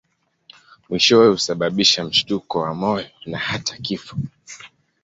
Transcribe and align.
Mwishowe 0.89 1.27
husababisha 1.27 2.03
mshtuko 2.03 2.59
wa 2.59 2.73
moyo 2.75 3.07
na 3.25 3.37
hata 3.37 3.77
kifo. 3.77 4.15